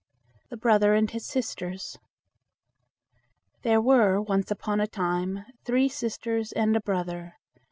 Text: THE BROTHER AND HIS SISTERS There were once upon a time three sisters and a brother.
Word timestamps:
THE 0.49 0.57
BROTHER 0.57 0.95
AND 0.95 1.11
HIS 1.11 1.27
SISTERS 1.27 1.99
There 3.61 3.79
were 3.79 4.19
once 4.19 4.49
upon 4.49 4.81
a 4.81 4.87
time 4.87 5.45
three 5.63 5.89
sisters 5.89 6.51
and 6.51 6.75
a 6.75 6.81
brother. 6.81 7.35